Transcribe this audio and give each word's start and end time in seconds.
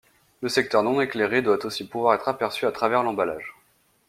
Le 0.41 0.49
secteur 0.49 0.81
non 0.81 0.99
éclairé 0.99 1.43
doit 1.43 1.63
aussi 1.63 1.85
pouvoir 1.87 2.15
être 2.15 2.27
aperçu 2.27 2.65
à 2.65 2.71
travers 2.71 3.03
l'emballage. 3.03 3.53